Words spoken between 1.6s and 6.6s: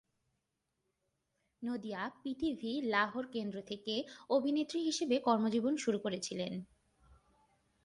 Nadia PTV Lahore কেন্দ্র থেকে অভিনেত্রী হিসাবে কর্মজীবন শুরু করেছিলেন।